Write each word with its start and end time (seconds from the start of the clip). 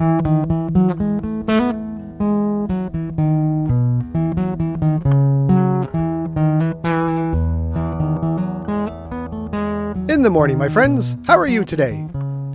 In 0.00 0.22
the 10.22 10.30
morning, 10.30 10.56
my 10.56 10.68
friends. 10.68 11.16
How 11.26 11.36
are 11.36 11.48
you 11.48 11.64
today? 11.64 12.06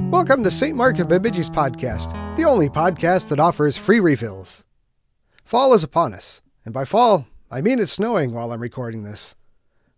Welcome 0.10 0.42
to 0.46 0.52
St. 0.52 0.74
Mark 0.74 1.00
of 1.00 1.10
Bemidji's 1.10 1.50
podcast, 1.50 2.14
the 2.38 2.46
only 2.46 2.70
podcast 2.70 3.28
that 3.28 3.42
offers 3.42 3.78
free 3.78 4.00
refills. 4.00 4.64
Fall 5.44 5.74
is 5.74 5.84
upon 5.84 6.14
us, 6.14 6.42
and 6.64 6.74
by 6.74 6.86
fall, 6.86 7.28
I 7.52 7.60
mean 7.60 7.80
it's 7.80 7.92
snowing 7.92 8.32
while 8.32 8.54
I'm 8.54 8.62
recording 8.62 9.04
this. 9.04 9.36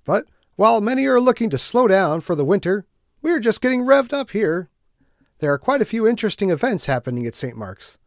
But 0.03 0.25
while 0.55 0.81
many 0.81 1.05
are 1.05 1.21
looking 1.21 1.51
to 1.51 1.59
slow 1.59 1.87
down 1.87 2.21
for 2.21 2.33
the 2.33 2.43
winter, 2.43 2.87
we 3.21 3.31
are 3.31 3.39
just 3.39 3.61
getting 3.61 3.81
revved 3.81 4.13
up 4.13 4.31
here. 4.31 4.71
There 5.39 5.51
are 5.51 5.57
quite 5.57 5.81
a 5.81 5.85
few 5.85 6.07
interesting 6.07 6.49
events 6.49 6.85
happening 6.85 7.25
at 7.25 7.35
St. 7.35 7.57
Mark's. 7.57 7.97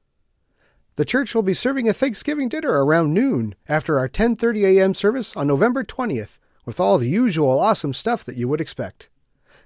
The 0.96 1.04
church 1.04 1.34
will 1.34 1.42
be 1.42 1.54
serving 1.54 1.88
a 1.88 1.92
Thanksgiving 1.92 2.48
dinner 2.48 2.84
around 2.84 3.12
noon 3.12 3.54
after 3.68 3.98
our 3.98 4.08
10:30 4.08 4.64
a.m. 4.64 4.94
service 4.94 5.36
on 5.36 5.46
November 5.46 5.84
20th 5.84 6.38
with 6.64 6.80
all 6.80 6.98
the 6.98 7.08
usual 7.08 7.58
awesome 7.60 7.92
stuff 7.92 8.24
that 8.24 8.36
you 8.36 8.48
would 8.48 8.60
expect. 8.60 9.08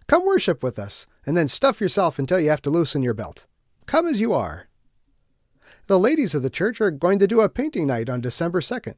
Come 0.09 0.27
worship 0.27 0.63
with 0.63 0.79
us, 0.79 1.07
and 1.25 1.37
then 1.37 1.49
stuff 1.49 1.81
yourself 1.81 2.19
until 2.19 2.41
you 2.41 2.51
have 2.51 2.63
to 2.63 2.71
loosen 2.71 3.03
your 3.03 3.15
belt. 3.15 3.47
Come 3.87 4.07
as 4.07 4.21
you 4.21 4.33
are. 4.33 4.69
The 5.87 5.99
ladies 5.99 6.35
of 6.35 6.43
the 6.43 6.51
church 6.51 6.81
are 6.81 6.91
going 6.91 7.19
to 7.21 7.27
do 7.27 7.41
a 7.41 7.49
painting 7.49 7.87
night 7.87 8.11
on 8.11 8.21
December 8.21 8.61
2nd. 8.61 8.95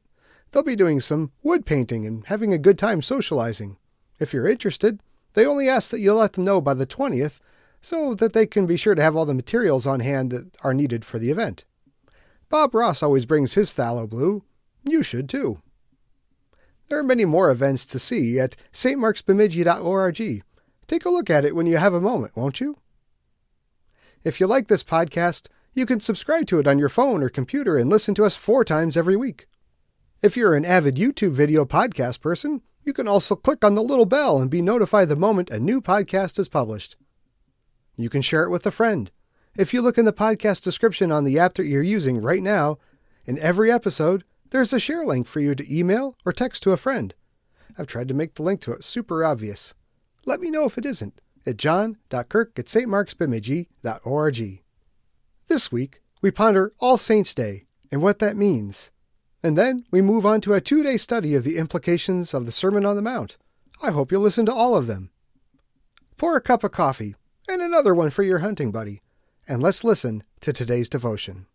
They'll 0.51 0.63
be 0.63 0.75
doing 0.75 0.99
some 0.99 1.31
wood 1.43 1.65
painting 1.65 2.05
and 2.05 2.25
having 2.27 2.51
a 2.51 2.57
good 2.57 2.77
time 2.77 3.01
socializing. 3.01 3.77
If 4.19 4.33
you're 4.33 4.47
interested, 4.47 4.99
they 5.33 5.45
only 5.45 5.69
ask 5.69 5.89
that 5.91 5.99
you 5.99 6.13
let 6.13 6.33
them 6.33 6.45
know 6.45 6.61
by 6.61 6.73
the 6.73 6.87
20th 6.87 7.39
so 7.85 8.15
that 8.15 8.33
they 8.33 8.47
can 8.47 8.65
be 8.65 8.77
sure 8.77 8.95
to 8.95 9.01
have 9.01 9.15
all 9.15 9.25
the 9.25 9.33
materials 9.35 9.85
on 9.85 9.99
hand 9.99 10.31
that 10.31 10.57
are 10.63 10.73
needed 10.73 11.05
for 11.05 11.19
the 11.19 11.29
event. 11.29 11.65
Bob 12.49 12.73
Ross 12.73 13.03
always 13.03 13.27
brings 13.27 13.53
his 13.53 13.71
phthalo 13.71 14.09
blue. 14.09 14.43
You 14.83 15.03
should 15.03 15.29
too. 15.29 15.61
There 16.87 16.97
are 16.97 17.03
many 17.03 17.25
more 17.25 17.51
events 17.51 17.85
to 17.87 17.99
see 17.99 18.39
at 18.39 18.55
stmarksbemidji.org. 18.73 20.43
Take 20.87 21.05
a 21.05 21.09
look 21.09 21.29
at 21.29 21.45
it 21.45 21.55
when 21.55 21.67
you 21.67 21.77
have 21.77 21.93
a 21.93 22.01
moment, 22.01 22.35
won't 22.35 22.59
you? 22.59 22.79
If 24.23 24.39
you 24.39 24.47
like 24.47 24.67
this 24.67 24.83
podcast, 24.83 25.47
you 25.73 25.85
can 25.85 25.99
subscribe 25.99 26.47
to 26.47 26.57
it 26.57 26.67
on 26.67 26.79
your 26.79 26.89
phone 26.89 27.21
or 27.21 27.29
computer 27.29 27.77
and 27.77 27.87
listen 27.87 28.15
to 28.15 28.25
us 28.25 28.35
four 28.35 28.65
times 28.65 28.97
every 28.97 29.15
week. 29.15 29.45
If 30.23 30.35
you're 30.35 30.55
an 30.55 30.65
avid 30.65 30.95
YouTube 30.95 31.33
video 31.33 31.65
podcast 31.65 32.19
person, 32.19 32.63
you 32.83 32.93
can 32.93 33.07
also 33.07 33.35
click 33.35 33.63
on 33.63 33.75
the 33.75 33.83
little 33.83 34.05
bell 34.07 34.41
and 34.41 34.49
be 34.49 34.63
notified 34.63 35.09
the 35.09 35.15
moment 35.15 35.51
a 35.51 35.59
new 35.59 35.81
podcast 35.81 36.39
is 36.39 36.49
published. 36.49 36.95
You 37.97 38.09
can 38.09 38.21
share 38.21 38.43
it 38.43 38.49
with 38.49 38.65
a 38.65 38.71
friend. 38.71 39.11
If 39.57 39.73
you 39.73 39.81
look 39.81 39.97
in 39.97 40.05
the 40.05 40.13
podcast 40.13 40.63
description 40.63 41.11
on 41.11 41.23
the 41.23 41.39
app 41.39 41.53
that 41.53 41.65
you're 41.65 41.81
using 41.81 42.21
right 42.21 42.43
now, 42.43 42.77
in 43.25 43.39
every 43.39 43.71
episode, 43.71 44.23
there's 44.49 44.73
a 44.73 44.79
share 44.79 45.05
link 45.05 45.27
for 45.27 45.39
you 45.39 45.55
to 45.55 45.77
email 45.77 46.17
or 46.25 46.33
text 46.33 46.63
to 46.63 46.71
a 46.71 46.77
friend. 46.77 47.13
I've 47.77 47.87
tried 47.87 48.07
to 48.09 48.13
make 48.13 48.35
the 48.35 48.43
link 48.43 48.61
to 48.61 48.73
it 48.73 48.83
super 48.83 49.23
obvious. 49.23 49.73
Let 50.25 50.41
me 50.41 50.51
know 50.51 50.65
if 50.65 50.77
it 50.77 50.85
isn't 50.85 51.21
at 51.45 51.57
john.kirk 51.57 52.59
at 52.59 52.65
stmarksbemidji.org. 52.65 54.63
This 55.47 55.71
week, 55.71 56.01
we 56.21 56.31
ponder 56.31 56.71
All 56.79 56.97
Saints' 56.97 57.35
Day 57.35 57.65
and 57.91 58.01
what 58.01 58.19
that 58.19 58.35
means. 58.35 58.91
And 59.43 59.57
then 59.57 59.85
we 59.91 60.01
move 60.01 60.25
on 60.25 60.41
to 60.41 60.53
a 60.53 60.61
two 60.61 60.83
day 60.83 60.97
study 60.97 61.35
of 61.35 61.43
the 61.43 61.57
implications 61.57 62.33
of 62.33 62.45
the 62.45 62.51
Sermon 62.51 62.85
on 62.85 62.95
the 62.95 63.01
Mount. 63.01 63.37
I 63.81 63.91
hope 63.91 64.11
you'll 64.11 64.21
listen 64.21 64.45
to 64.47 64.53
all 64.53 64.75
of 64.75 64.87
them. 64.87 65.11
Pour 66.17 66.35
a 66.35 66.41
cup 66.41 66.63
of 66.63 66.71
coffee 66.71 67.15
and 67.47 67.61
another 67.61 67.93
one 67.93 68.09
for 68.09 68.23
your 68.23 68.39
hunting 68.39 68.71
buddy, 68.71 69.01
and 69.47 69.61
let's 69.61 69.83
listen 69.83 70.23
to 70.41 70.51
today's 70.51 70.89
devotion. 70.89 71.45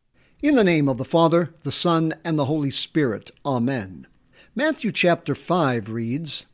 In 0.42 0.54
the 0.54 0.64
name 0.64 0.88
of 0.88 0.98
the 0.98 1.04
Father, 1.04 1.52
the 1.62 1.72
Son, 1.72 2.14
and 2.24 2.38
the 2.38 2.44
Holy 2.44 2.70
Spirit. 2.70 3.30
Amen. 3.44 4.06
Matthew 4.54 4.92
chapter 4.92 5.34
5 5.34 5.90
reads 5.90 6.46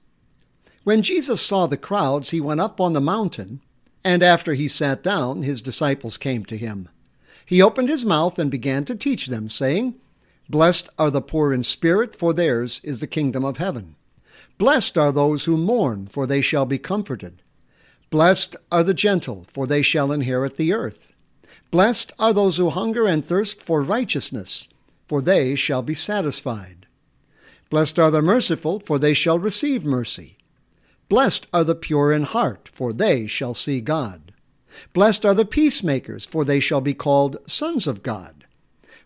When 0.85 1.03
Jesus 1.03 1.41
saw 1.41 1.67
the 1.67 1.77
crowds, 1.77 2.31
he 2.31 2.41
went 2.41 2.61
up 2.61 2.81
on 2.81 2.95
the 2.95 3.01
mountain, 3.01 3.61
and 4.03 4.23
after 4.23 4.55
he 4.55 4.69
sat 4.69 5.03
down, 5.03 5.43
his 5.43 5.61
disciples 5.61 6.17
came 6.17 6.45
to 6.47 6.57
him. 6.57 6.89
He 7.45 7.63
opened 7.63 7.89
his 7.89 8.05
mouth 8.05 8.39
and 8.39 8.51
began 8.51 8.85
to 8.87 8.95
teach 8.95 9.27
them, 9.27 9.49
saying, 9.49 9.95
Blessed 10.49 10.89
are 10.99 11.11
the 11.11 11.21
poor 11.21 11.53
in 11.53 11.63
spirit, 11.63 12.17
for 12.17 12.33
theirs 12.33 12.81
is 12.83 13.01
the 13.01 13.07
kingdom 13.07 13.45
of 13.45 13.59
heaven. 13.59 13.97
Blessed 14.59 14.97
are 14.97 15.13
those 15.13 15.45
who 15.45 15.57
mourn, 15.57 16.07
for 16.07 16.27
they 16.27 16.41
shall 16.41 16.65
be 16.65 16.79
comforted. 16.79 17.43
Blessed 18.11 18.57
are 18.71 18.85
the 18.85 18.95
gentle, 18.95 19.47
for 19.53 19.67
they 19.67 19.83
shall 19.83 20.13
inherit 20.13 20.57
the 20.57 20.73
earth. 20.73 21.13
Blessed 21.71 22.13
are 22.19 22.33
those 22.33 22.57
who 22.57 22.71
hunger 22.71 23.07
and 23.07 23.25
thirst 23.25 23.61
for 23.61 23.83
righteousness, 23.83 24.69
for 25.09 25.21
they 25.21 25.55
shall 25.55 25.83
be 25.83 25.95
satisfied. 25.95 26.87
Blessed 27.69 27.99
are 27.99 28.11
the 28.11 28.23
merciful, 28.23 28.79
for 28.79 28.99
they 28.99 29.13
shall 29.13 29.39
receive 29.39 29.85
mercy. 29.85 30.37
Blessed 31.09 31.49
are 31.53 31.65
the 31.65 31.75
pure 31.75 32.13
in 32.13 32.23
heart, 32.23 32.69
for 32.73 32.93
they 32.93 33.27
shall 33.27 33.55
see 33.55 33.81
God. 33.81 34.33
Blessed 34.93 35.25
are 35.25 35.35
the 35.35 35.45
peacemakers, 35.45 36.27
for 36.27 36.45
they 36.45 36.61
shall 36.61 36.81
be 36.81 36.95
called 36.95 37.39
sons 37.47 37.87
of 37.87 38.03
God. 38.03 38.47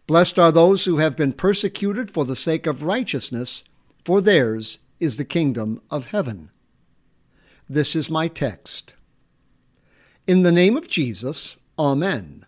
Blessed 0.07 0.39
are 0.39 0.53
those 0.53 0.85
who 0.85 0.99
have 0.99 1.17
been 1.17 1.33
persecuted 1.33 2.11
for 2.11 2.25
the 2.25 2.37
sake 2.37 2.67
of 2.67 2.83
righteousness, 2.83 3.65
for 4.05 4.21
theirs 4.21 4.81
is 4.99 5.17
the 5.17 5.25
kingdom 5.25 5.81
of 5.91 6.07
heaven. 6.07 6.51
This 7.73 7.95
is 7.95 8.11
my 8.11 8.27
text. 8.27 8.95
In 10.27 10.43
the 10.43 10.51
name 10.51 10.77
of 10.77 10.89
Jesus, 10.89 11.57
Amen. 11.79 12.45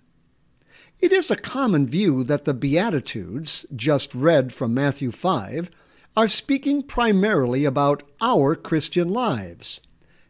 It 0.99 1.13
is 1.13 1.31
a 1.31 1.37
common 1.37 1.87
view 1.87 2.25
that 2.25 2.45
the 2.45 2.53
Beatitudes, 2.53 3.65
just 3.77 4.13
read 4.17 4.53
from 4.53 4.75
Matthew 4.75 5.13
5, 5.13 5.71
are 6.17 6.27
speaking 6.27 6.83
primarily 6.83 7.65
about 7.65 8.03
our 8.21 8.57
Christian 8.57 9.11
lives. 9.11 9.81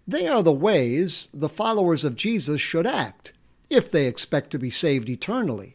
They 0.06 0.28
are 0.28 0.42
the 0.42 0.52
ways 0.52 1.30
the 1.32 1.48
followers 1.48 2.04
of 2.04 2.14
Jesus 2.14 2.60
should 2.60 2.86
act 2.86 3.32
if 3.70 3.90
they 3.90 4.06
expect 4.06 4.50
to 4.50 4.58
be 4.58 4.68
saved 4.68 5.08
eternally. 5.08 5.74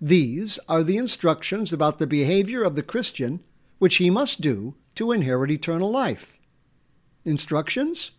These 0.00 0.58
are 0.70 0.82
the 0.82 0.96
instructions 0.96 1.70
about 1.70 1.98
the 1.98 2.06
behavior 2.06 2.62
of 2.62 2.76
the 2.76 2.82
Christian 2.82 3.40
which 3.78 3.96
he 3.96 4.08
must 4.08 4.40
do 4.40 4.74
to 4.94 5.12
inherit 5.12 5.50
eternal 5.50 5.90
life. 5.90 6.38
Instructions? 7.26 8.12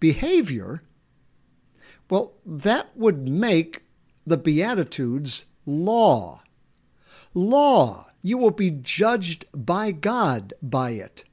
Behavior? 0.00 0.82
Well, 2.10 2.34
that 2.44 2.96
would 2.96 3.28
make 3.28 3.82
the 4.26 4.36
Beatitudes 4.36 5.44
law. 5.66 6.42
Law. 7.32 8.06
You 8.22 8.38
will 8.38 8.50
be 8.50 8.70
judged 8.70 9.44
by 9.52 9.92
God 9.92 10.54
by 10.62 10.90
it. 10.92 11.24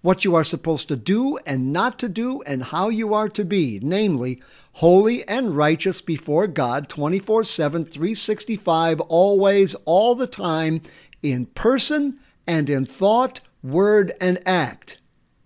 What 0.00 0.24
you 0.24 0.34
are 0.34 0.42
supposed 0.42 0.88
to 0.88 0.96
do 0.96 1.38
and 1.46 1.72
not 1.72 1.98
to 2.00 2.08
do, 2.08 2.42
and 2.42 2.64
how 2.64 2.88
you 2.88 3.14
are 3.14 3.28
to 3.28 3.44
be, 3.44 3.78
namely, 3.80 4.42
holy 4.72 5.26
and 5.28 5.56
righteous 5.56 6.00
before 6.00 6.48
God 6.48 6.88
24 6.88 7.44
7, 7.44 7.84
365, 7.84 9.00
always, 9.02 9.76
all 9.84 10.16
the 10.16 10.26
time, 10.26 10.82
in 11.22 11.46
person 11.46 12.18
and 12.46 12.68
in 12.68 12.84
thought, 12.84 13.40
word, 13.62 14.12
and 14.20 14.40
act. 14.46 14.98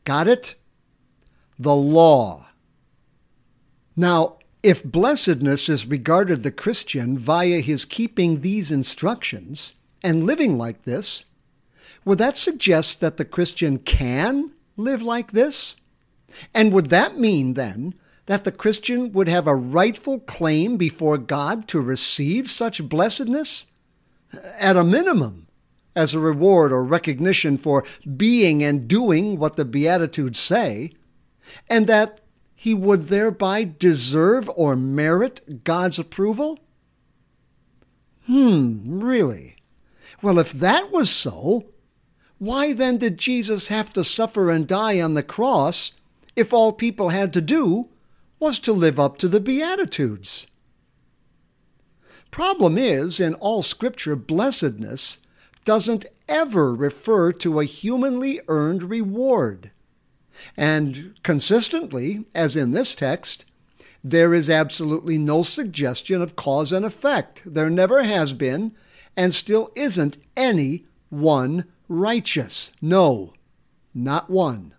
Got 0.05 0.29
it? 0.29 0.55
The 1.59 1.77
law. 1.77 2.46
Now, 3.97 4.37
if 4.63 4.85
blessedness 4.85 5.69
is 5.69 5.87
regarded 5.87 6.43
the 6.43 6.51
Christian 6.51 7.19
via 7.19 7.61
his 7.61 7.85
keeping 7.85 8.41
these 8.41 8.71
instructions 8.71 9.75
and 10.03 10.27
living 10.27 10.59
like 10.59 10.83
this, 10.83 11.25
would 12.05 12.19
that 12.19 12.37
suggest 12.37 13.01
that 13.01 13.17
the 13.17 13.25
Christian 13.25 13.79
can 13.79 14.53
live 14.77 15.03
like 15.03 15.33
this? 15.33 15.77
And 16.55 16.73
would 16.73 16.91
that 16.91 17.19
mean 17.19 17.55
then 17.55 17.95
that 18.27 18.45
the 18.45 18.53
Christian 18.53 19.13
would 19.13 19.29
have 19.29 19.47
a 19.47 19.55
rightful 19.55 20.21
claim 20.21 20.77
before 20.77 21.17
God 21.17 21.69
to 21.69 21.81
receive 21.81 22.49
such 22.51 22.89
blessedness? 22.89 23.67
At 24.61 24.77
a 24.77 24.85
minimum, 24.85 25.47
as 25.95 26.13
a 26.13 26.19
reward 26.19 26.73
or 26.73 26.85
recognition 26.85 27.57
for 27.57 27.85
being 28.17 28.63
and 28.63 28.89
doing 28.89 29.39
what 29.39 29.57
the 29.57 29.65
Beatitudes 29.65 30.39
say, 30.39 30.93
and 31.71 31.87
that 31.87 32.21
he 32.59 32.73
would 32.73 33.09
thereby 33.09 33.71
deserve 33.79 34.51
or 34.57 34.75
merit 34.75 35.63
God's 35.63 35.99
approval? 35.99 36.59
Hmm, 38.25 39.01
really? 39.01 39.57
Well, 40.23 40.39
if 40.39 40.53
that 40.53 40.91
was 40.91 41.11
so, 41.11 41.67
why 42.39 42.73
then 42.73 42.97
did 42.97 43.19
Jesus 43.19 43.69
have 43.69 43.93
to 43.93 44.03
suffer 44.03 44.51
and 44.51 44.67
die 44.67 45.01
on 45.01 45.15
the 45.15 45.23
cross 45.23 45.93
if 46.35 46.53
all 46.53 46.73
people 46.73 47.11
had 47.11 47.33
to 47.35 47.41
do 47.43 47.89
was 48.41 48.59
to 48.61 48.73
live 48.73 48.99
up 48.99 49.19
to 49.19 49.29
the 49.29 49.41
Beatitudes? 49.41 50.47
Problem 52.31 52.77
is, 52.77 53.21
in 53.21 53.35
all 53.35 53.63
Scripture, 53.63 54.17
blessedness 54.17 55.21
doesn't 55.65 56.07
ever 56.29 56.75
refer 56.75 57.33
to 57.33 57.61
a 57.61 57.65
humanly 57.65 58.41
earned 58.49 58.83
reward. 58.83 59.71
And 60.57 61.15
consistently, 61.23 62.25
as 62.35 62.57
in 62.57 62.73
this 62.73 62.95
text, 62.95 63.45
There 64.07 64.33
is 64.35 64.49
absolutely 64.49 65.19
no 65.19 65.43
suggestion 65.43 66.23
of 66.23 66.37
cause 66.37 66.71
and 66.71 66.85
effect. 66.85 67.43
There 67.45 67.69
never 67.69 68.05
has 68.05 68.35
been, 68.35 68.73
and 69.17 69.35
still 69.35 69.73
isn't 69.75 70.17
any 70.37 70.85
one 71.09 71.65
righteous. 71.89 72.71
No, 72.81 73.33
not 73.93 74.31
one. 74.31 74.75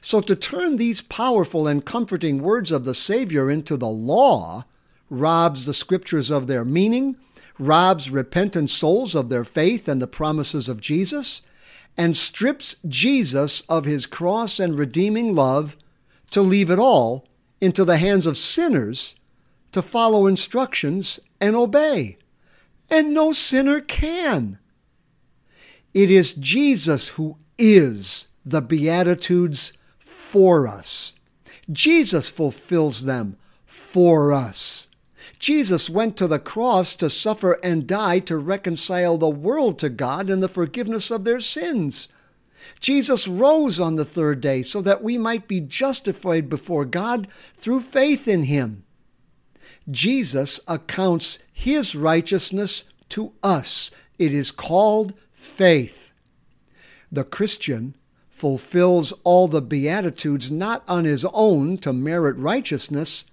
So 0.00 0.22
to 0.22 0.34
turn 0.34 0.78
these 0.78 1.02
powerful 1.02 1.66
and 1.66 1.84
comforting 1.84 2.40
words 2.42 2.70
of 2.70 2.84
the 2.84 2.94
Savior 2.94 3.50
into 3.50 3.76
the 3.76 3.88
law 3.88 4.64
robs 5.10 5.66
the 5.66 5.74
Scriptures 5.74 6.30
of 6.30 6.46
their 6.46 6.64
meaning, 6.64 7.16
robs 7.58 8.08
repentant 8.08 8.70
souls 8.70 9.14
of 9.14 9.28
their 9.28 9.44
faith 9.44 9.88
and 9.88 10.00
the 10.00 10.06
promises 10.06 10.70
of 10.70 10.80
Jesus, 10.80 11.42
and 11.96 12.16
strips 12.16 12.76
Jesus 12.86 13.62
of 13.68 13.84
his 13.84 14.06
cross 14.06 14.60
and 14.60 14.78
redeeming 14.78 15.34
love 15.34 15.76
to 16.30 16.42
leave 16.42 16.70
it 16.70 16.78
all 16.78 17.26
into 17.60 17.84
the 17.84 17.98
hands 17.98 18.26
of 18.26 18.36
sinners 18.36 19.16
to 19.72 19.82
follow 19.82 20.26
instructions 20.26 21.20
and 21.40 21.56
obey. 21.56 22.18
And 22.90 23.12
no 23.12 23.32
sinner 23.32 23.80
can. 23.80 24.58
It 25.94 26.10
is 26.10 26.34
Jesus 26.34 27.10
who 27.10 27.36
is 27.58 28.28
the 28.44 28.60
Beatitudes 28.60 29.72
for 29.98 30.68
us. 30.68 31.14
Jesus 31.70 32.30
fulfills 32.30 33.04
them 33.04 33.36
for 33.64 34.32
us. 34.32 34.88
Jesus 35.38 35.90
went 35.90 36.16
to 36.16 36.26
the 36.26 36.38
cross 36.38 36.94
to 36.94 37.10
suffer 37.10 37.58
and 37.62 37.86
die 37.86 38.20
to 38.20 38.36
reconcile 38.36 39.18
the 39.18 39.28
world 39.28 39.78
to 39.80 39.88
God 39.88 40.30
and 40.30 40.42
the 40.42 40.48
forgiveness 40.48 41.10
of 41.10 41.24
their 41.24 41.40
sins. 41.40 42.08
Jesus 42.80 43.28
rose 43.28 43.78
on 43.78 43.96
the 43.96 44.04
third 44.04 44.40
day 44.40 44.62
so 44.62 44.82
that 44.82 45.02
we 45.02 45.18
might 45.18 45.46
be 45.46 45.60
justified 45.60 46.48
before 46.48 46.84
God 46.84 47.28
through 47.54 47.80
faith 47.80 48.26
in 48.26 48.44
him. 48.44 48.84
Jesus 49.90 50.58
accounts 50.66 51.38
his 51.52 51.94
righteousness 51.94 52.84
to 53.10 53.32
us. 53.42 53.90
It 54.18 54.32
is 54.32 54.50
called 54.50 55.14
faith. 55.32 56.12
The 57.12 57.24
Christian 57.24 57.96
fulfills 58.28 59.12
all 59.24 59.48
the 59.48 59.62
Beatitudes 59.62 60.50
not 60.50 60.82
on 60.88 61.04
his 61.04 61.24
own 61.32 61.78
to 61.78 61.92
merit 61.92 62.36
righteousness, 62.36 63.24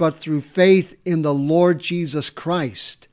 but 0.00 0.16
through 0.16 0.40
faith 0.40 0.98
in 1.04 1.20
the 1.20 1.34
Lord 1.34 1.78
Jesus 1.78 2.30
Christ, 2.30 3.06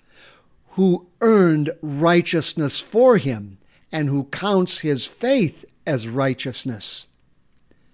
who 0.69 1.05
earned 1.19 1.69
righteousness 1.81 2.79
for 2.79 3.17
him 3.17 3.57
and 3.91 4.07
who 4.07 4.23
counts 4.23 4.79
his 4.79 5.05
faith 5.05 5.65
as 5.85 6.07
righteousness. 6.07 7.09